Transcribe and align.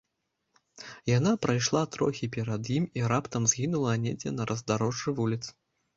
Яна 1.17 1.33
прайшла 1.43 1.83
трохі 1.95 2.29
перад 2.35 2.71
ім 2.79 2.89
і 3.01 3.07
раптам 3.11 3.45
згінула 3.53 3.93
недзе 4.07 4.37
на 4.39 4.43
раздарожжы 4.53 5.09
вуліц. 5.21 5.43